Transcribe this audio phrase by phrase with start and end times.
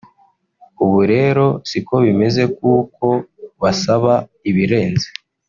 [0.83, 3.07] ubu rero si ko bimeze kuko
[3.61, 4.13] basaba
[4.49, 5.07] ibirenze